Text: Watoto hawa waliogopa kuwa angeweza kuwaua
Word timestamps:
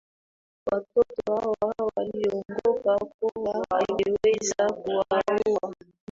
Watoto 0.65 1.35
hawa 1.61 1.91
waliogopa 1.95 2.99
kuwa 3.05 3.65
angeweza 3.79 4.69
kuwaua 4.73 5.75